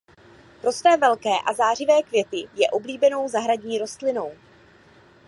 [0.61, 4.31] Pro své velké a zářivé květy je oblíbenou zahradní rostlinou.